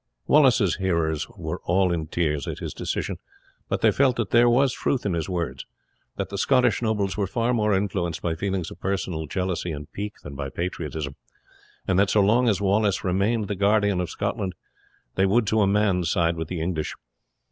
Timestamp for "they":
3.81-3.91, 15.13-15.27